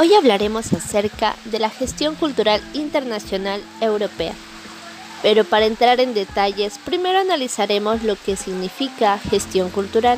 Hoy 0.00 0.14
hablaremos 0.14 0.72
acerca 0.72 1.36
de 1.44 1.58
la 1.58 1.68
gestión 1.68 2.14
cultural 2.14 2.62
internacional 2.72 3.62
europea. 3.82 4.32
Pero 5.20 5.44
para 5.44 5.66
entrar 5.66 6.00
en 6.00 6.14
detalles, 6.14 6.78
primero 6.86 7.18
analizaremos 7.18 8.02
lo 8.02 8.16
que 8.16 8.34
significa 8.34 9.18
gestión 9.18 9.68
cultural, 9.68 10.16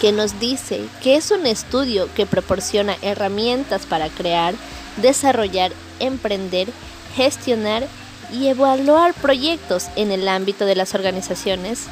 que 0.00 0.10
nos 0.10 0.40
dice 0.40 0.80
que 1.04 1.14
es 1.14 1.30
un 1.30 1.46
estudio 1.46 2.12
que 2.16 2.26
proporciona 2.26 2.96
herramientas 3.00 3.86
para 3.86 4.08
crear, 4.08 4.54
desarrollar, 4.96 5.70
emprender, 6.00 6.66
gestionar 7.14 7.86
y 8.32 8.48
evaluar 8.48 9.14
proyectos 9.14 9.84
en 9.94 10.10
el 10.10 10.26
ámbito 10.26 10.66
de 10.66 10.74
las 10.74 10.96
organizaciones, 10.96 11.84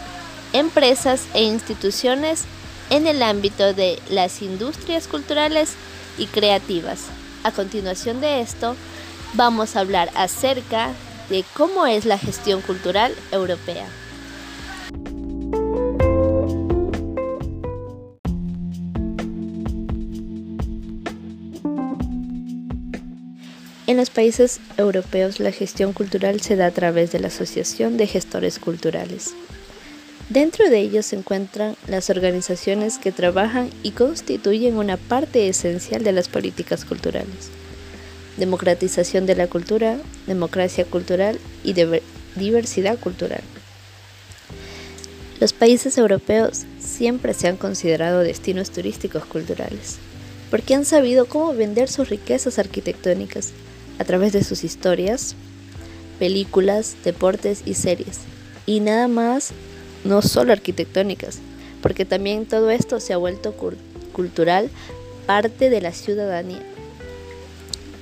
empresas 0.52 1.26
e 1.32 1.44
instituciones 1.44 2.42
en 2.90 3.06
el 3.06 3.23
ámbito 3.23 3.73
de 3.73 4.01
las 4.10 4.42
industrias 4.42 5.06
culturales 5.06 5.77
y 6.19 6.27
creativas. 6.27 7.06
A 7.45 7.52
continuación 7.52 8.20
de 8.20 8.41
esto, 8.41 8.77
vamos 9.34 9.77
a 9.77 9.80
hablar 9.80 10.11
acerca 10.15 10.91
de 11.29 11.45
cómo 11.55 11.87
es 11.87 12.05
la 12.05 12.19
gestión 12.19 12.61
cultural 12.61 13.15
europea. 13.33 13.87
En 23.87 23.97
los 23.97 24.11
países 24.11 24.59
europeos 24.77 25.39
la 25.39 25.53
gestión 25.53 25.92
cultural 25.92 26.41
se 26.41 26.56
da 26.56 26.67
a 26.67 26.70
través 26.73 27.12
de 27.12 27.20
la 27.20 27.28
Asociación 27.28 27.97
de 27.97 28.09
Gestores 28.09 28.59
Culturales. 28.59 29.34
Dentro 30.28 30.68
de 30.68 30.80
ellos 30.80 31.06
se 31.06 31.16
encuentran 31.16 31.76
las 31.86 32.10
organizaciones 32.10 32.98
que 32.98 33.12
trabajan 33.12 33.70
y 33.84 33.92
constituyen 33.92 34.76
una 34.76 34.96
parte 34.96 35.48
esencial 35.48 36.02
de 36.02 36.10
las 36.10 36.28
políticas 36.28 36.84
culturales. 36.84 37.50
Democratización 38.36 39.24
de 39.27 39.36
la 39.36 39.46
cultura, 39.46 39.98
democracia 40.27 40.84
cultural 40.84 41.38
y 41.62 41.74
diversidad 42.34 42.98
cultural. 42.98 43.42
Los 45.38 45.52
países 45.52 45.96
europeos 45.96 46.64
siempre 46.80 47.33
se 47.33 47.46
han 47.46 47.56
considerado 47.56 48.20
destinos 48.20 48.70
turísticos 48.70 49.24
culturales, 49.27 49.98
porque 50.50 50.74
han 50.74 50.84
sabido 50.84 51.27
cómo 51.27 51.55
vender 51.55 51.88
sus 51.88 52.08
riquezas 52.08 52.58
arquitectónicas 52.58 53.52
a 54.00 54.05
través 54.05 54.33
de 54.33 54.42
sus 54.42 54.64
historias, 54.64 55.36
películas, 56.18 56.96
deportes 57.05 57.62
y 57.64 57.74
series, 57.74 58.20
y 58.66 58.80
nada 58.80 59.06
más 59.08 59.52
no 60.06 60.22
solo 60.22 60.52
arquitectónicas, 60.52 61.38
porque 61.82 62.04
también 62.04 62.46
todo 62.46 62.70
esto 62.70 63.00
se 63.00 63.12
ha 63.12 63.16
vuelto 63.16 63.54
cultural, 64.12 64.70
parte 65.26 65.70
de 65.70 65.80
la 65.80 65.92
ciudadanía. 65.92 66.62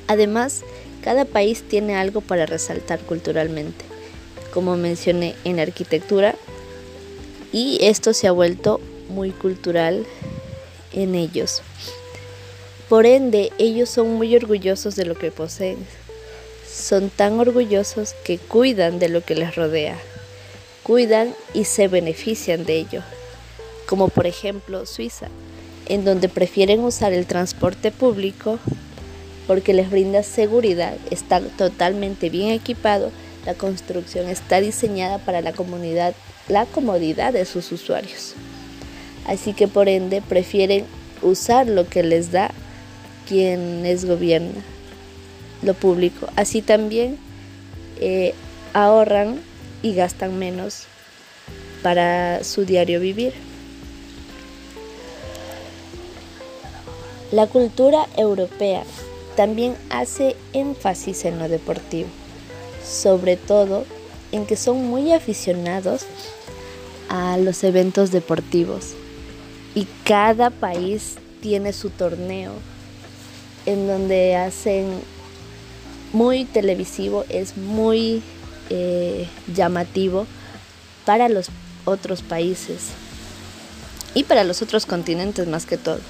Además, 0.07 0.63
cada 1.03 1.25
país 1.25 1.63
tiene 1.63 1.97
algo 1.97 2.21
para 2.21 2.47
resaltar 2.47 3.01
culturalmente, 3.01 3.85
como 4.53 4.77
mencioné 4.77 5.35
en 5.45 5.61
arquitectura, 5.61 6.35
y 7.53 7.79
esto 7.83 8.13
se 8.13 8.27
ha 8.27 8.33
vuelto 8.33 8.81
muy 9.09 9.31
cultural 9.31 10.05
en 10.93 11.15
ellos. 11.15 11.63
Por 12.89 13.07
ende, 13.07 13.53
ellos 13.59 13.89
son 13.89 14.15
muy 14.15 14.35
orgullosos 14.37 14.97
de 14.97 15.07
lo 15.07 15.15
que 15.15 15.31
poseen. 15.31 15.79
Son 16.71 17.09
tan 17.09 17.39
orgullosos 17.39 18.15
que 18.25 18.39
cuidan 18.39 18.99
de 18.99 19.09
lo 19.09 19.25
que 19.25 19.35
les 19.35 19.55
rodea 19.55 19.97
cuidan 20.85 21.35
y 21.55 21.65
se 21.65 21.89
benefician 21.89 22.65
de 22.65 22.77
ello, 22.77 23.03
como 23.89 24.09
por 24.09 24.27
ejemplo 24.27 24.87
Suiza, 24.87 25.29
en 25.87 26.05
donde 26.05 26.29
prefieren 26.29 26.81
usar 26.81 27.13
el 27.13 27.27
transporte 27.27 27.91
público 27.91 28.61
porque 29.47 29.75
les 29.75 29.91
brinda 29.91 30.23
seguridad, 30.23 30.95
está 31.11 31.41
totalmente 31.41 32.31
bien 32.31 32.51
equipado, 32.51 33.11
la 33.45 33.55
construcción 33.55 34.29
está 34.29 34.61
diseñada 34.61 35.19
para 35.19 35.41
la 35.41 35.53
comunidad, 35.53 36.15
la 36.49 36.67
comodidad 36.67 37.33
de 37.33 37.45
sus 37.45 37.73
usuarios. 37.73 38.35
Así 39.27 39.55
que 39.55 39.69
por 39.69 39.89
ende 39.89 40.23
prefieren 40.23 40.85
usar 41.23 41.67
lo 41.67 41.89
que 41.89 42.03
les 42.03 42.31
da 42.31 42.51
quien 43.27 43.83
les 43.83 44.05
gobierna, 44.05 44.63
lo 45.63 45.75
público. 45.75 46.29
Así 46.37 46.63
también 46.63 47.19
eh, 48.01 48.35
ahorran 48.73 49.41
y 49.85 49.95
gastan 49.95 50.39
menos 50.39 50.85
para 51.83 52.43
su 52.43 52.65
diario 52.65 52.99
vivir. 52.99 53.35
La 57.31 57.47
cultura 57.47 58.09
europea 58.17 58.83
también 59.37 59.77
hace 59.91 60.37
énfasis 60.55 61.27
en 61.27 61.39
lo 61.39 61.49
deportivo, 61.49 62.09
sobre 62.83 63.37
todo 63.37 63.85
en 64.33 64.47
que 64.47 64.57
son 64.57 64.87
muy 64.87 65.13
aficionados 65.13 66.07
a 67.11 67.37
los 67.37 67.63
eventos 67.63 68.11
deportivos 68.11 68.95
y 69.75 69.87
cada 70.05 70.49
país 70.49 71.17
tiene 71.43 71.75
su 71.75 71.91
torneo 71.91 72.53
en 73.67 73.87
donde 73.87 74.37
hacen 74.37 74.89
muy 76.15 76.47
televisivo, 76.47 77.25
es 77.29 77.57
muy 77.59 78.23
eh, 78.71 79.29
llamativo 79.55 80.27
para 81.05 81.29
los 81.29 81.49
otros 81.85 82.23
países 82.23 82.89
y 84.15 84.25
para 84.25 84.45
los 84.45 84.63
otros 84.63 84.87
continentes 84.87 85.47
más 85.47 85.67
que 85.67 85.77
todo, 85.77 86.01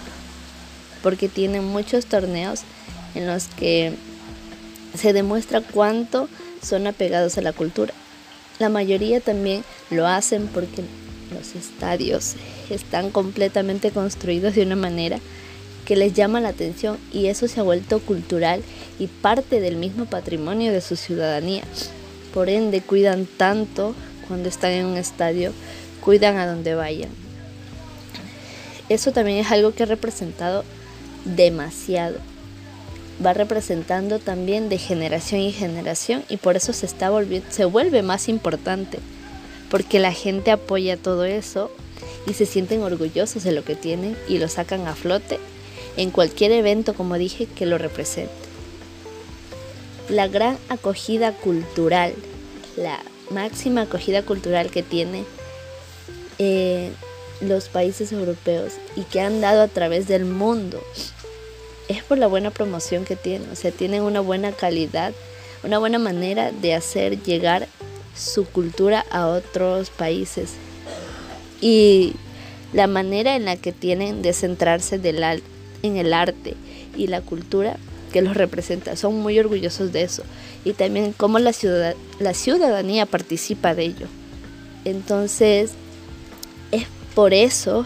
porque 1.02 1.28
tienen 1.28 1.64
muchos 1.64 2.06
torneos 2.06 2.60
en 3.14 3.26
los 3.26 3.46
que 3.46 3.94
se 4.96 5.12
demuestra 5.12 5.60
cuánto 5.60 6.28
son 6.62 6.86
apegados 6.86 7.38
a 7.38 7.42
la 7.42 7.52
cultura. 7.52 7.92
La 8.58 8.68
mayoría 8.68 9.20
también 9.20 9.64
lo 9.90 10.06
hacen 10.06 10.46
porque 10.46 10.84
los 11.32 11.54
estadios 11.56 12.34
están 12.70 13.10
completamente 13.10 13.90
construidos 13.90 14.54
de 14.54 14.62
una 14.62 14.76
manera 14.76 15.18
que 15.84 15.96
les 15.96 16.14
llama 16.14 16.40
la 16.40 16.50
atención 16.50 16.98
y 17.12 17.26
eso 17.26 17.48
se 17.48 17.60
ha 17.60 17.64
vuelto 17.64 18.00
cultural 18.00 18.62
y 18.98 19.06
parte 19.06 19.60
del 19.60 19.76
mismo 19.76 20.06
patrimonio 20.06 20.72
de 20.72 20.80
su 20.80 20.96
ciudadanía. 20.96 21.64
Por 22.34 22.48
ende, 22.48 22.80
cuidan 22.80 23.26
tanto 23.26 23.94
cuando 24.26 24.48
están 24.48 24.72
en 24.72 24.86
un 24.86 24.96
estadio, 24.96 25.52
cuidan 26.00 26.36
a 26.36 26.48
donde 26.48 26.74
vayan. 26.74 27.10
Eso 28.88 29.12
también 29.12 29.38
es 29.38 29.52
algo 29.52 29.72
que 29.72 29.84
ha 29.84 29.86
representado 29.86 30.64
demasiado. 31.24 32.18
Va 33.24 33.34
representando 33.34 34.18
también 34.18 34.68
de 34.68 34.78
generación 34.78 35.42
en 35.42 35.52
generación 35.52 36.24
y 36.28 36.36
por 36.36 36.56
eso 36.56 36.72
se 36.72 36.86
está 36.86 37.08
se 37.50 37.64
vuelve 37.66 38.02
más 38.02 38.28
importante, 38.28 38.98
porque 39.70 40.00
la 40.00 40.12
gente 40.12 40.50
apoya 40.50 40.96
todo 40.96 41.24
eso 41.24 41.70
y 42.26 42.32
se 42.32 42.46
sienten 42.46 42.82
orgullosos 42.82 43.44
de 43.44 43.52
lo 43.52 43.64
que 43.64 43.76
tienen 43.76 44.16
y 44.28 44.38
lo 44.38 44.48
sacan 44.48 44.88
a 44.88 44.96
flote 44.96 45.38
en 45.96 46.10
cualquier 46.10 46.50
evento, 46.50 46.94
como 46.94 47.16
dije, 47.16 47.46
que 47.46 47.64
lo 47.64 47.78
represente 47.78 48.43
la 50.08 50.28
gran 50.28 50.58
acogida 50.68 51.32
cultural, 51.32 52.12
la 52.76 53.00
máxima 53.30 53.82
acogida 53.82 54.22
cultural 54.22 54.70
que 54.70 54.82
tiene 54.82 55.24
eh, 56.38 56.92
los 57.40 57.68
países 57.68 58.12
europeos 58.12 58.74
y 58.96 59.02
que 59.02 59.20
han 59.20 59.40
dado 59.40 59.62
a 59.62 59.68
través 59.68 60.08
del 60.08 60.24
mundo 60.24 60.82
es 61.88 62.02
por 62.02 62.18
la 62.18 62.26
buena 62.26 62.50
promoción 62.50 63.04
que 63.04 63.16
tienen, 63.16 63.50
o 63.50 63.56
sea, 63.56 63.70
tienen 63.70 64.02
una 64.02 64.20
buena 64.20 64.52
calidad, 64.52 65.12
una 65.62 65.78
buena 65.78 65.98
manera 65.98 66.50
de 66.50 66.74
hacer 66.74 67.22
llegar 67.22 67.66
su 68.16 68.44
cultura 68.46 69.04
a 69.10 69.26
otros 69.26 69.90
países. 69.90 70.52
Y 71.60 72.14
la 72.72 72.86
manera 72.86 73.36
en 73.36 73.44
la 73.44 73.56
que 73.56 73.72
tienen 73.72 74.22
de 74.22 74.32
centrarse 74.32 74.96
en 75.82 75.96
el 75.96 76.12
arte 76.12 76.54
y 76.96 77.06
la 77.06 77.20
cultura 77.20 77.76
que 78.14 78.22
los 78.22 78.36
representa. 78.36 78.94
Son 78.94 79.16
muy 79.20 79.40
orgullosos 79.40 79.92
de 79.92 80.02
eso. 80.02 80.22
Y 80.64 80.72
también 80.72 81.12
cómo 81.12 81.40
la, 81.40 81.52
ciudad, 81.52 81.96
la 82.20 82.32
ciudadanía 82.32 83.06
participa 83.06 83.74
de 83.74 83.86
ello. 83.86 84.06
Entonces, 84.84 85.72
es 86.70 86.86
por 87.16 87.34
eso 87.34 87.84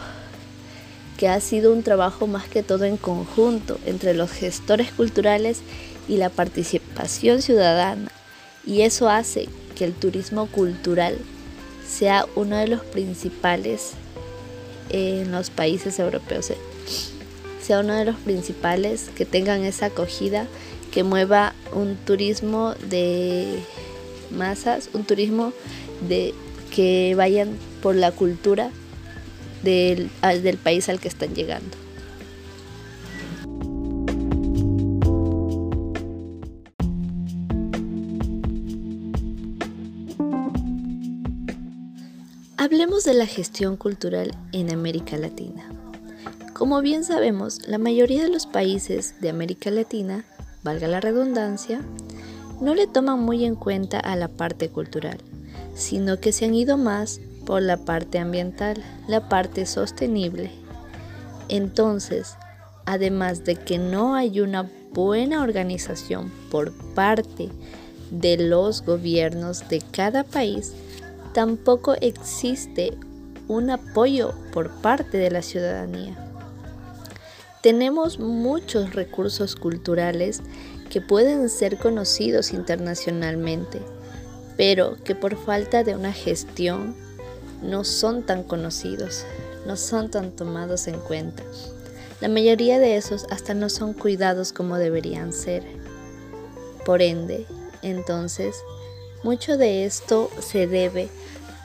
que 1.17 1.29
ha 1.29 1.41
sido 1.41 1.73
un 1.73 1.83
trabajo 1.83 2.27
más 2.27 2.47
que 2.47 2.63
todo 2.63 2.85
en 2.85 2.99
conjunto 2.99 3.81
entre 3.87 4.13
los 4.13 4.31
gestores 4.31 4.93
culturales 4.93 5.63
y 6.09 6.19
la 6.19 6.29
participación 6.29 7.41
ciudadana. 7.41 8.11
Y 8.67 8.83
eso 8.83 9.09
hace 9.09 9.49
que 9.77 9.87
el 9.87 9.95
turismo 9.95 10.47
cultural 10.49 11.17
sea 11.89 12.27
uno 12.37 12.59
de 12.59 12.69
los 12.69 12.83
principales 12.83 13.93
en 14.91 15.33
los 15.33 15.49
países 15.49 15.99
europeos 15.99 16.53
sea 17.69 17.81
uno 17.81 17.93
de 17.93 18.06
los 18.06 18.17
principales, 18.17 19.11
que 19.15 19.26
tengan 19.26 19.62
esa 19.62 19.87
acogida, 19.87 20.47
que 20.91 21.03
mueva 21.03 21.55
un 21.75 21.97
turismo 21.97 22.73
de 22.88 23.59
masas, 24.31 24.88
un 24.94 25.05
turismo 25.05 25.53
de 26.09 26.32
que 26.75 27.12
vayan 27.15 27.59
por 27.82 27.94
la 27.94 28.11
cultura 28.11 28.70
del, 29.62 30.11
ah, 30.23 30.35
del 30.35 30.56
país 30.56 30.88
al 30.88 30.99
que 30.99 31.09
están 31.09 31.35
llegando. 31.35 31.76
Hablemos 42.56 43.05
de 43.05 43.12
la 43.12 43.26
gestión 43.26 43.76
cultural 43.76 44.35
en 44.53 44.73
América 44.73 45.19
Latina. 45.19 45.78
Como 46.59 46.81
bien 46.81 47.05
sabemos, 47.05 47.69
la 47.69 47.79
mayoría 47.79 48.25
de 48.25 48.31
los 48.31 48.47
países 48.47 49.15
de 49.21 49.31
América 49.31 49.71
Latina, 49.71 50.25
valga 50.65 50.89
la 50.89 51.01
redundancia, 51.01 51.81
no 52.61 52.75
le 52.75 52.89
toman 52.89 53.21
muy 53.21 53.45
en 53.45 53.55
cuenta 53.55 54.01
a 54.01 54.17
la 54.17 54.27
parte 54.27 54.69
cultural, 54.69 55.19
sino 55.77 56.19
que 56.19 56.33
se 56.33 56.47
han 56.47 56.55
ido 56.55 56.77
más 56.77 57.21
por 57.47 57.63
la 57.63 57.77
parte 57.77 58.19
ambiental, 58.19 58.83
la 59.07 59.29
parte 59.29 59.67
sostenible. 59.67 60.51
Entonces, 61.49 62.35
además 62.87 63.45
de 63.45 63.55
que 63.55 63.79
no 63.79 64.17
hay 64.17 64.41
una 64.41 64.69
buena 64.93 65.45
organización 65.45 66.33
por 66.51 66.73
parte 66.95 67.51
de 68.11 68.37
los 68.37 68.85
gobiernos 68.85 69.69
de 69.69 69.81
cada 69.93 70.25
país, 70.25 70.73
tampoco 71.35 71.95
existe 72.01 72.99
un 73.47 73.71
apoyo 73.71 74.35
por 74.53 74.73
parte 74.81 75.19
de 75.19 75.31
la 75.31 75.43
ciudadanía. 75.43 76.28
Tenemos 77.63 78.21
muchos 78.21 78.95
recursos 78.95 79.57
culturales 79.57 80.43
que 80.91 81.01
pueden 81.01 81.49
ser 81.49 81.77
conocidos 81.77 82.53
internacionalmente, 82.53 83.81
pero 84.57 84.97
que 85.03 85.17
por 85.17 85.37
falta 85.37 85.83
de 85.83 85.97
una 85.97 86.13
gestión 86.13 86.95
no 87.61 87.83
son 87.83 88.23
tan 88.23 88.45
conocidos, 88.45 89.25
no 89.67 89.77
son 89.77 90.09
tan 90.09 90.31
tomados 90.31 90.87
en 90.87 91.01
cuenta. 91.01 91.43
La 92.21 92.29
mayoría 92.29 92.79
de 92.79 92.97
esos 92.97 93.27
hasta 93.31 93.55
no 93.55 93.69
son 93.69 93.93
cuidados 93.93 94.53
como 94.53 94.77
deberían 94.77 95.33
ser. 95.33 95.65
Por 96.85 97.03
ende, 97.03 97.45
entonces, 97.83 98.57
mucho 99.25 99.57
de 99.57 99.85
esto 99.85 100.31
se 100.41 100.69
debe 100.69 101.09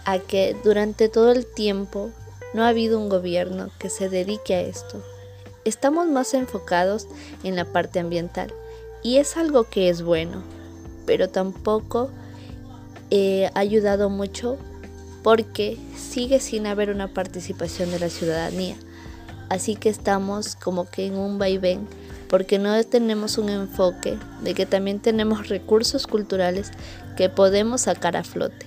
a 0.05 0.17
que 0.17 0.55
durante 0.63 1.07
todo 1.07 1.31
el 1.31 1.45
tiempo 1.45 2.09
no 2.55 2.63
ha 2.63 2.69
habido 2.69 2.99
un 2.99 3.09
gobierno 3.09 3.69
que 3.77 3.91
se 3.91 4.09
dedique 4.09 4.55
a 4.55 4.61
esto. 4.61 5.03
Estamos 5.65 6.07
más 6.07 6.33
enfocados 6.33 7.07
en 7.43 7.55
la 7.55 7.65
parte 7.65 7.99
ambiental 7.99 8.53
y 9.01 9.17
es 9.17 9.37
algo 9.37 9.63
que 9.69 9.89
es 9.89 10.01
bueno, 10.01 10.43
pero 11.05 11.29
tampoco 11.29 12.09
eh, 13.11 13.49
ha 13.53 13.59
ayudado 13.59 14.09
mucho 14.09 14.57
porque 15.23 15.77
sigue 15.97 16.39
sin 16.41 16.67
haber 16.67 16.89
una 16.89 17.13
participación 17.13 17.91
de 17.91 17.99
la 17.99 18.09
ciudadanía. 18.09 18.75
Así 19.47 19.75
que 19.75 19.89
estamos 19.89 20.55
como 20.55 20.89
que 20.89 21.05
en 21.05 21.15
un 21.15 21.37
vaivén 21.37 21.87
porque 22.27 22.59
no 22.59 22.83
tenemos 22.83 23.37
un 23.37 23.49
enfoque 23.49 24.17
de 24.41 24.53
que 24.55 24.65
también 24.65 24.99
tenemos 24.99 25.49
recursos 25.49 26.07
culturales 26.07 26.71
que 27.15 27.29
podemos 27.29 27.81
sacar 27.81 28.17
a 28.17 28.23
flote. 28.23 28.65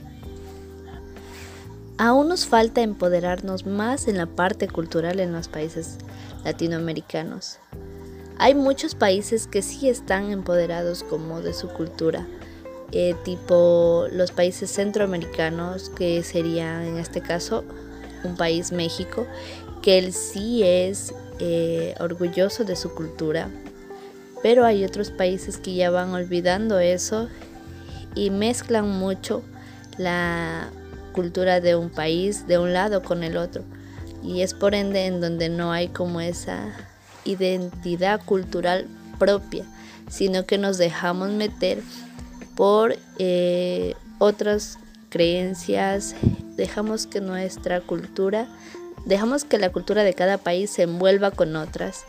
Aún 1.98 2.28
nos 2.28 2.46
falta 2.46 2.82
empoderarnos 2.82 3.66
más 3.66 4.06
en 4.06 4.18
la 4.18 4.26
parte 4.26 4.68
cultural 4.68 5.18
en 5.18 5.32
los 5.32 5.48
países 5.48 5.98
latinoamericanos. 6.44 7.58
Hay 8.38 8.54
muchos 8.54 8.94
países 8.94 9.46
que 9.46 9.62
sí 9.62 9.88
están 9.88 10.30
empoderados 10.30 11.02
como 11.02 11.40
de 11.40 11.54
su 11.54 11.68
cultura, 11.68 12.26
eh, 12.92 13.14
tipo 13.24 14.06
los 14.12 14.30
países 14.30 14.70
centroamericanos, 14.70 15.90
que 15.90 16.22
sería 16.22 16.86
en 16.86 16.98
este 16.98 17.20
caso 17.20 17.64
un 18.24 18.36
país 18.36 18.72
México, 18.72 19.26
que 19.82 19.98
él 19.98 20.12
sí 20.12 20.62
es 20.62 21.14
eh, 21.38 21.94
orgulloso 21.98 22.64
de 22.64 22.76
su 22.76 22.94
cultura, 22.94 23.48
pero 24.42 24.64
hay 24.64 24.84
otros 24.84 25.10
países 25.10 25.56
que 25.56 25.74
ya 25.74 25.90
van 25.90 26.10
olvidando 26.10 26.78
eso 26.78 27.28
y 28.14 28.30
mezclan 28.30 28.88
mucho 28.88 29.42
la 29.96 30.70
cultura 31.12 31.60
de 31.60 31.74
un 31.74 31.88
país 31.88 32.46
de 32.46 32.58
un 32.58 32.74
lado 32.74 33.02
con 33.02 33.24
el 33.24 33.38
otro 33.38 33.64
y 34.26 34.42
es 34.42 34.54
por 34.54 34.74
ende 34.74 35.06
en 35.06 35.20
donde 35.20 35.48
no 35.48 35.72
hay 35.72 35.88
como 35.88 36.20
esa 36.20 36.72
identidad 37.24 38.20
cultural 38.24 38.86
propia, 39.18 39.64
sino 40.08 40.46
que 40.46 40.58
nos 40.58 40.78
dejamos 40.78 41.30
meter 41.30 41.82
por 42.56 42.96
eh, 43.18 43.94
otras 44.18 44.78
creencias, 45.10 46.14
dejamos 46.56 47.06
que 47.06 47.20
nuestra 47.20 47.80
cultura, 47.80 48.48
dejamos 49.04 49.44
que 49.44 49.58
la 49.58 49.70
cultura 49.70 50.02
de 50.02 50.14
cada 50.14 50.38
país 50.38 50.70
se 50.70 50.82
envuelva 50.82 51.30
con 51.30 51.54
otras. 51.56 52.04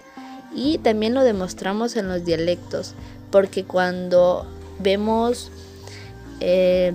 Y 0.56 0.80
también 0.80 1.14
lo 1.14 1.24
demostramos 1.24 1.96
en 1.98 2.08
los 2.08 2.26
dialectos, 2.26 2.96
porque 3.32 3.64
cuando 3.64 4.48
vemos, 4.80 5.52
eh, 6.40 6.94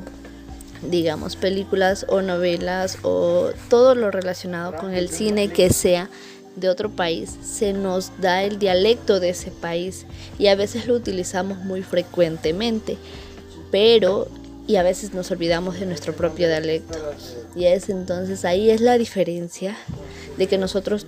digamos, 0.90 1.36
películas 1.36 2.06
o 2.08 2.22
novelas 2.22 2.98
o 3.02 3.50
todo 3.68 3.94
lo 3.94 4.10
relacionado 4.10 4.74
con 4.76 4.94
el 4.94 5.08
cine 5.08 5.48
que 5.48 5.70
sea, 5.70 6.08
de 6.56 6.68
otro 6.68 6.90
país, 6.90 7.38
se 7.42 7.72
nos 7.72 8.12
da 8.20 8.42
el 8.42 8.58
dialecto 8.58 9.20
de 9.20 9.30
ese 9.30 9.50
país 9.50 10.06
y 10.38 10.48
a 10.48 10.54
veces 10.54 10.86
lo 10.86 10.94
utilizamos 10.94 11.58
muy 11.58 11.82
frecuentemente, 11.82 12.98
pero 13.70 14.28
y 14.66 14.76
a 14.76 14.82
veces 14.82 15.12
nos 15.12 15.30
olvidamos 15.30 15.80
de 15.80 15.86
nuestro 15.86 16.14
propio 16.14 16.48
dialecto. 16.48 16.98
Y 17.56 17.64
es 17.64 17.88
entonces 17.88 18.44
ahí 18.44 18.70
es 18.70 18.80
la 18.80 18.96
diferencia 18.96 19.76
de 20.36 20.46
que 20.46 20.58
nosotros 20.58 21.06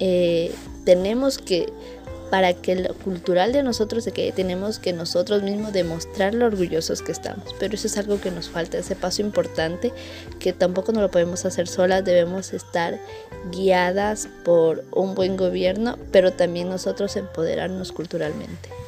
eh, 0.00 0.52
tenemos 0.84 1.38
que 1.38 1.72
para 2.30 2.54
que 2.54 2.76
lo 2.76 2.94
cultural 2.94 3.52
de 3.52 3.62
nosotros 3.62 4.04
de 4.04 4.12
que 4.12 4.32
tenemos 4.32 4.78
que 4.78 4.92
nosotros 4.92 5.42
mismos 5.42 5.72
demostrar 5.72 6.34
lo 6.34 6.46
orgullosos 6.46 7.02
que 7.02 7.12
estamos. 7.12 7.54
Pero 7.58 7.74
eso 7.74 7.86
es 7.86 7.98
algo 7.98 8.20
que 8.20 8.30
nos 8.30 8.48
falta, 8.48 8.78
ese 8.78 8.96
paso 8.96 9.22
importante 9.22 9.92
que 10.38 10.52
tampoco 10.52 10.92
no 10.92 11.00
lo 11.00 11.10
podemos 11.10 11.44
hacer 11.44 11.68
solas, 11.68 12.04
debemos 12.04 12.52
estar 12.52 12.98
guiadas 13.50 14.28
por 14.44 14.84
un 14.92 15.14
buen 15.14 15.36
gobierno, 15.36 15.98
pero 16.12 16.32
también 16.32 16.68
nosotros 16.68 17.16
empoderarnos 17.16 17.92
culturalmente. 17.92 18.79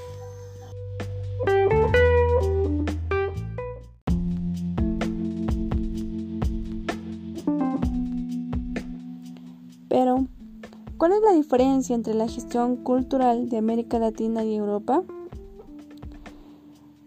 ¿Cuál 11.03 11.15
es 11.15 11.23
la 11.23 11.33
diferencia 11.33 11.97
entre 11.97 12.15
la 12.15 12.29
gestión 12.29 12.77
cultural 12.77 13.49
de 13.49 13.57
América 13.59 13.99
Latina 13.99 14.45
y 14.45 14.55
Europa? 14.55 15.03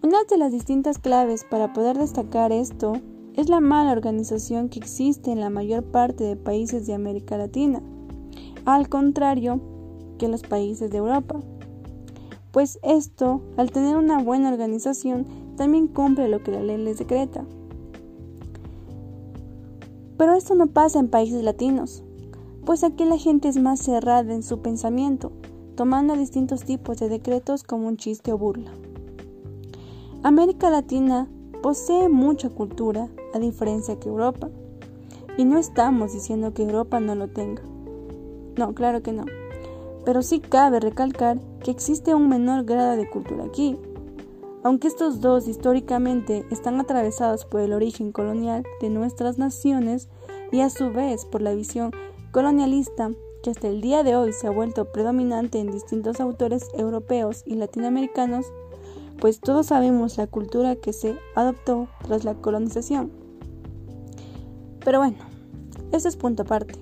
Una 0.03 0.17
de 0.29 0.37
las 0.37 0.51
distintas 0.51 0.99
claves 0.99 1.45
para 1.45 1.71
poder 1.71 1.97
destacar 1.97 2.51
esto 2.51 2.91
es 3.35 3.47
la 3.47 3.61
mala 3.61 3.93
organización 3.93 4.67
que 4.67 4.79
existe 4.79 5.31
en 5.31 5.39
la 5.39 5.49
mayor 5.49 5.81
parte 5.81 6.25
de 6.25 6.35
países 6.35 6.85
de 6.85 6.93
América 6.93 7.37
Latina, 7.37 7.81
al 8.65 8.89
contrario 8.89 9.61
que 10.17 10.25
en 10.25 10.33
los 10.33 10.41
países 10.41 10.91
de 10.91 10.97
Europa. 10.97 11.39
Pues 12.51 12.79
esto, 12.83 13.43
al 13.55 13.71
tener 13.71 13.95
una 13.95 14.21
buena 14.21 14.51
organización, 14.51 15.25
también 15.55 15.87
cumple 15.87 16.27
lo 16.27 16.43
que 16.43 16.51
la 16.51 16.61
ley 16.61 16.79
les 16.79 16.97
decreta. 16.97 17.45
Pero 20.17 20.33
esto 20.33 20.53
no 20.53 20.67
pasa 20.67 20.99
en 20.99 21.07
países 21.07 21.41
latinos 21.45 22.04
pues 22.65 22.83
aquí 22.83 23.05
la 23.05 23.17
gente 23.17 23.47
es 23.47 23.57
más 23.57 23.79
cerrada 23.79 24.33
en 24.33 24.41
su 24.41 24.59
pensamiento, 24.59 25.31
tomando 25.75 26.15
distintos 26.15 26.63
tipos 26.63 26.97
de 26.97 27.09
decretos 27.09 27.63
como 27.63 27.87
un 27.87 27.97
chiste 27.97 28.33
o 28.33 28.37
burla. 28.37 28.71
América 30.23 30.71
Latina 30.71 31.29
posee 31.61 32.09
mucha 32.09 32.49
cultura, 32.49 33.07
a 33.33 33.39
diferencia 33.39 33.99
que 33.99 34.09
Europa, 34.09 34.49
y 35.37 35.45
no 35.45 35.59
estamos 35.59 36.13
diciendo 36.13 36.53
que 36.53 36.63
Europa 36.63 36.99
no 36.99 37.13
lo 37.13 37.27
tenga. 37.27 37.61
No, 38.57 38.73
claro 38.73 39.03
que 39.03 39.11
no. 39.11 39.25
Pero 40.03 40.23
sí 40.23 40.39
cabe 40.39 40.79
recalcar 40.79 41.39
que 41.63 41.71
existe 41.71 42.15
un 42.15 42.29
menor 42.29 42.63
grado 42.63 42.95
de 42.95 43.09
cultura 43.09 43.43
aquí. 43.43 43.77
Aunque 44.63 44.87
estos 44.87 45.21
dos 45.21 45.47
históricamente 45.47 46.45
están 46.49 46.79
atravesados 46.79 47.45
por 47.45 47.61
el 47.61 47.73
origen 47.73 48.11
colonial 48.11 48.63
de 48.81 48.89
nuestras 48.89 49.37
naciones 49.37 50.07
y 50.51 50.61
a 50.61 50.69
su 50.69 50.91
vez 50.91 51.25
por 51.25 51.41
la 51.41 51.53
visión 51.53 51.91
colonialista 52.35 53.11
que 53.41 53.51
hasta 53.51 53.69
el 53.69 53.79
día 53.79 54.03
de 54.03 54.17
hoy 54.17 54.33
se 54.33 54.47
ha 54.47 54.51
vuelto 54.51 54.91
predominante 54.91 55.57
en 55.57 55.71
distintos 55.71 56.19
autores 56.19 56.67
europeos 56.77 57.43
y 57.45 57.55
latinoamericanos, 57.55 58.47
pues 59.21 59.39
todos 59.39 59.67
sabemos 59.67 60.17
la 60.17 60.27
cultura 60.27 60.75
que 60.75 60.91
se 60.91 61.17
adoptó 61.33 61.87
tras 62.03 62.25
la 62.25 62.33
colonización. 62.33 63.09
Pero 64.83 64.99
bueno, 64.99 65.15
eso 65.93 66.09
es 66.09 66.17
punto 66.17 66.43
aparte. 66.43 66.77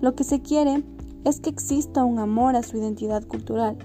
Lo 0.00 0.14
que 0.14 0.22
se 0.22 0.40
quiere 0.40 0.84
es 1.24 1.40
que 1.40 1.50
exista 1.50 2.04
un 2.04 2.20
amor 2.20 2.54
a 2.54 2.62
su 2.62 2.76
identidad 2.76 3.26
cultural, 3.26 3.76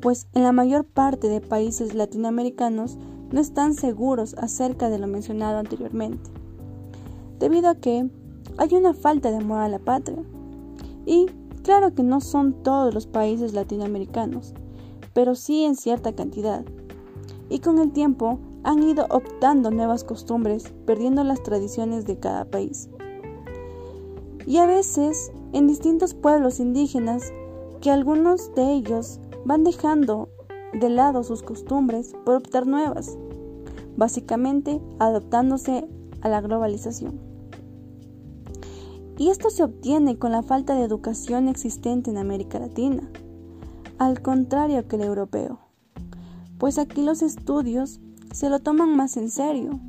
pues 0.00 0.28
en 0.34 0.44
la 0.44 0.52
mayor 0.52 0.84
parte 0.84 1.28
de 1.28 1.40
países 1.40 1.94
latinoamericanos 1.94 2.96
no 3.32 3.40
están 3.40 3.74
seguros 3.74 4.36
acerca 4.38 4.88
de 4.88 5.00
lo 5.00 5.08
mencionado 5.08 5.58
anteriormente, 5.58 6.30
debido 7.40 7.70
a 7.70 7.74
que 7.74 8.08
hay 8.58 8.74
una 8.74 8.94
falta 8.94 9.30
de 9.30 9.36
amor 9.36 9.58
a 9.58 9.68
la 9.68 9.78
patria. 9.78 10.22
Y 11.04 11.26
claro 11.62 11.94
que 11.94 12.02
no 12.02 12.20
son 12.20 12.62
todos 12.62 12.92
los 12.94 13.06
países 13.06 13.52
latinoamericanos, 13.52 14.54
pero 15.14 15.34
sí 15.34 15.64
en 15.64 15.76
cierta 15.76 16.14
cantidad. 16.14 16.64
Y 17.48 17.60
con 17.60 17.78
el 17.78 17.92
tiempo 17.92 18.38
han 18.64 18.82
ido 18.82 19.06
optando 19.10 19.70
nuevas 19.70 20.02
costumbres, 20.02 20.72
perdiendo 20.84 21.22
las 21.22 21.42
tradiciones 21.42 22.04
de 22.04 22.18
cada 22.18 22.44
país. 22.44 22.88
y 24.46 24.58
a 24.58 24.66
veces 24.66 25.32
en 25.52 25.66
distintos 25.66 26.14
pueblos 26.14 26.60
indígenas 26.60 27.32
que 27.80 27.90
algunos 27.90 28.54
de 28.54 28.74
ellos 28.74 29.20
van 29.44 29.64
dejando 29.64 30.28
de 30.72 30.88
lado 30.88 31.22
sus 31.24 31.42
costumbres 31.42 32.14
por 32.24 32.36
optar 32.36 32.66
nuevas, 32.66 33.16
básicamente 33.96 34.80
adaptándose 34.98 35.88
a 36.20 36.28
la 36.28 36.40
globalización. 36.40 37.25
Y 39.18 39.30
esto 39.30 39.50
se 39.50 39.62
obtiene 39.62 40.18
con 40.18 40.32
la 40.32 40.42
falta 40.42 40.74
de 40.74 40.84
educación 40.84 41.48
existente 41.48 42.10
en 42.10 42.18
América 42.18 42.58
Latina, 42.58 43.10
al 43.98 44.20
contrario 44.20 44.86
que 44.86 44.96
el 44.96 45.02
europeo, 45.02 45.58
pues 46.58 46.78
aquí 46.78 47.02
los 47.02 47.22
estudios 47.22 48.00
se 48.32 48.50
lo 48.50 48.60
toman 48.60 48.94
más 48.94 49.16
en 49.16 49.30
serio, 49.30 49.80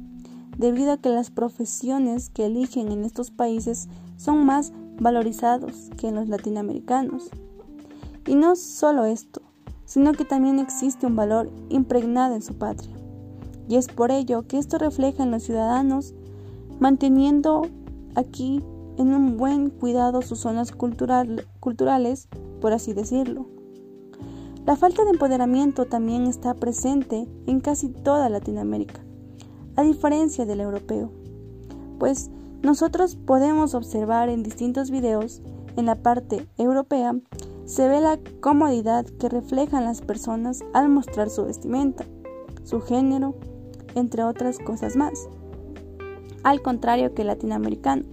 debido 0.58 0.94
a 0.94 0.98
que 0.98 1.10
las 1.10 1.30
profesiones 1.30 2.30
que 2.30 2.46
eligen 2.46 2.92
en 2.92 3.04
estos 3.04 3.32
países 3.32 3.90
son 4.16 4.46
más 4.46 4.72
valorizados 5.00 5.90
que 5.98 6.08
en 6.08 6.16
los 6.16 6.30
latinoamericanos. 6.30 7.30
Y 8.26 8.36
no 8.36 8.56
solo 8.56 9.06
esto, 9.06 9.42
sino 9.86 10.14
que 10.14 10.26
también 10.26 10.60
existe 10.60 11.06
un 11.06 11.16
valor 11.16 11.52
impregnado 11.70 12.36
en 12.36 12.42
su 12.42 12.58
patria. 12.58 12.96
Y 13.70 13.76
es 13.76 13.88
por 13.88 14.12
ello 14.12 14.48
que 14.48 14.58
esto 14.58 14.78
refleja 14.78 15.24
en 15.24 15.32
los 15.32 15.44
ciudadanos, 15.44 16.14
manteniendo 16.80 17.64
aquí 18.16 18.64
en 18.98 19.14
un 19.14 19.38
buen 19.38 19.70
cuidado 19.70 20.22
sus 20.22 20.40
zonas 20.40 20.72
culturales, 20.72 22.28
por 22.60 22.74
así 22.74 22.94
decirlo. 22.94 23.48
La 24.66 24.76
falta 24.76 25.06
de 25.06 25.12
empoderamiento 25.12 25.86
también 25.86 26.28
está 26.28 26.54
presente 26.54 27.28
en 27.46 27.62
casi 27.62 27.90
toda 27.90 28.28
Latinoamérica, 28.30 29.00
a 29.76 29.84
diferencia 29.84 30.46
del 30.46 30.60
europeo, 30.60 31.12
pues 32.00 32.30
nosotros 32.64 33.16
podemos 33.16 33.76
observar 33.76 34.30
en 34.30 34.44
distintos 34.44 34.92
videos, 34.92 35.42
en 35.76 35.86
la 35.86 35.96
parte 35.96 36.48
europea, 36.58 37.16
se 37.66 37.88
ve 37.88 38.02
la 38.02 38.20
comodidad 38.40 39.06
que 39.06 39.30
reflejan 39.30 39.86
las 39.86 40.02
personas 40.02 40.64
al 40.74 40.90
mostrar 40.90 41.30
su 41.30 41.46
vestimenta, 41.46 42.06
su 42.64 42.82
género, 42.82 43.36
entre 43.96 44.24
otras 44.24 44.58
cosas 44.60 44.96
más. 44.96 45.30
Al 46.44 46.62
contrario 46.62 47.14
que 47.14 47.22
el 47.22 47.28
latinoamericano, 47.28 48.04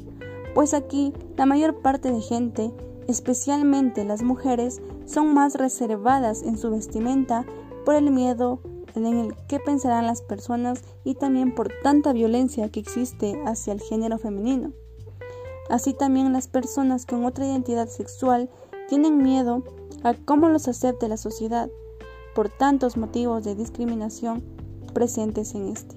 pues 0.54 0.73
aquí 0.73 1.12
la 1.37 1.46
mayor 1.46 1.80
parte 1.82 2.12
de 2.12 2.20
gente, 2.20 2.73
especialmente 3.08 4.04
las 4.04 4.23
mujeres, 4.23 4.80
son 5.04 5.34
más 5.34 5.56
reservadas 5.56 6.42
en 6.42 6.56
su 6.56 6.70
vestimenta 6.70 7.44
por 7.84 7.94
el 7.94 8.11
miedo 8.11 8.61
en 8.94 9.06
el 9.06 9.34
que 9.49 9.58
pensarán 9.58 10.06
las 10.06 10.23
personas 10.23 10.82
y 11.02 11.14
también 11.16 11.54
por 11.54 11.70
tanta 11.82 12.12
violencia 12.12 12.68
que 12.70 12.80
existe 12.80 13.40
hacia 13.44 13.73
el 13.73 13.80
género 13.80 14.18
femenino. 14.18 14.73
Así 15.68 15.94
también 15.94 16.32
las 16.32 16.46
personas 16.46 17.06
con 17.06 17.25
otra 17.25 17.46
identidad 17.46 17.88
sexual 17.88 18.49
tienen 18.88 19.18
miedo 19.18 19.64
a 20.02 20.14
cómo 20.14 20.49
los 20.49 20.68
acepte 20.68 21.08
la 21.08 21.16
sociedad 21.16 21.68
por 22.34 22.49
tantos 22.49 22.96
motivos 22.96 23.44
de 23.44 23.54
discriminación 23.54 24.44
presentes 24.92 25.54
en 25.54 25.68
este. 25.68 25.96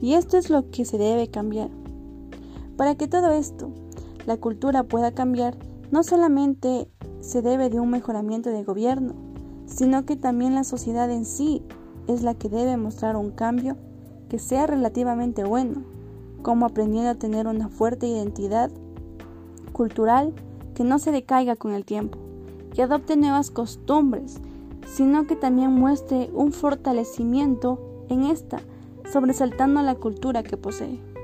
Y 0.00 0.14
esto 0.14 0.36
es 0.36 0.50
lo 0.50 0.70
que 0.70 0.84
se 0.84 0.98
debe 0.98 1.28
cambiar. 1.28 1.70
Para 2.76 2.94
que 2.94 3.08
todo 3.08 3.30
esto, 3.32 3.70
la 4.26 4.36
cultura 4.36 4.82
pueda 4.82 5.12
cambiar, 5.12 5.56
no 5.90 6.02
solamente 6.02 6.88
se 7.20 7.42
debe 7.42 7.70
de 7.70 7.80
un 7.80 7.90
mejoramiento 7.90 8.50
de 8.50 8.64
gobierno, 8.64 9.14
sino 9.66 10.04
que 10.04 10.16
también 10.16 10.54
la 10.54 10.64
sociedad 10.64 11.10
en 11.10 11.24
sí 11.24 11.62
es 12.06 12.22
la 12.22 12.34
que 12.34 12.48
debe 12.48 12.76
mostrar 12.76 13.16
un 13.16 13.30
cambio 13.30 13.76
que 14.28 14.38
sea 14.38 14.66
relativamente 14.66 15.44
bueno, 15.44 15.82
como 16.42 16.66
aprendiendo 16.66 17.10
a 17.10 17.14
tener 17.14 17.46
una 17.46 17.68
fuerte 17.68 18.06
identidad 18.06 18.70
cultural 19.72 20.34
que 20.74 20.84
no 20.84 20.98
se 20.98 21.12
decaiga 21.12 21.56
con 21.56 21.72
el 21.72 21.84
tiempo, 21.84 22.18
que 22.74 22.82
adopte 22.82 23.16
nuevas 23.16 23.50
costumbres, 23.50 24.40
sino 24.86 25.26
que 25.26 25.36
también 25.36 25.72
muestre 25.72 26.30
un 26.34 26.52
fortalecimiento 26.52 28.04
en 28.08 28.24
esta, 28.24 28.60
sobresaltando 29.10 29.82
la 29.82 29.94
cultura 29.94 30.42
que 30.42 30.56
posee. 30.56 31.15